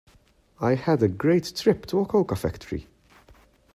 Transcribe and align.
I 0.59 0.73
had 0.73 1.03
a 1.03 1.07
great 1.07 1.53
trip 1.55 1.85
to 1.85 1.99
a 1.99 2.07
cocoa 2.07 2.33
factory. 2.33 2.87